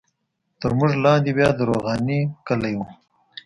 تر 0.61 0.71
موږ 0.77 0.91
لاندې 1.05 1.31
بیا 1.37 1.49
د 1.55 1.59
روغاني 1.69 2.19
کلی 2.47 2.73
وو. 2.77 2.85